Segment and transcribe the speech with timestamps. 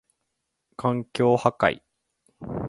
[0.77, 1.83] 環境破壊